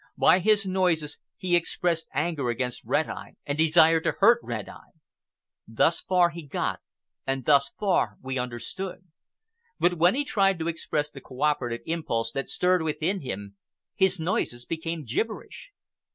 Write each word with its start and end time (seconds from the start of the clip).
By 0.17 0.39
his 0.39 0.65
noises 0.65 1.19
he 1.37 1.55
expressed 1.55 2.07
anger 2.11 2.49
against 2.49 2.83
Red 2.83 3.07
Eye 3.07 3.35
and 3.45 3.55
desire 3.55 3.99
to 3.99 4.13
hurt 4.17 4.39
Red 4.41 4.67
Eye. 4.67 4.97
Thus 5.67 6.01
far 6.01 6.31
he 6.31 6.41
got, 6.41 6.79
and 7.27 7.45
thus 7.45 7.71
far 7.79 8.17
we 8.19 8.39
understood. 8.39 9.05
But 9.79 9.99
when 9.99 10.15
he 10.15 10.25
tried 10.25 10.57
to 10.57 10.67
express 10.67 11.11
the 11.11 11.21
cooperative 11.21 11.81
impulse 11.85 12.31
that 12.31 12.49
stirred 12.49 12.81
within 12.81 13.21
him, 13.21 13.57
his 13.93 14.19
noises 14.19 14.65
became 14.65 15.03
gibberish. 15.05 15.69